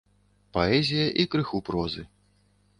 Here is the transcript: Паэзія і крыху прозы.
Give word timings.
Паэзія 0.57 1.05
і 1.23 1.27
крыху 1.35 1.63
прозы. 1.71 2.09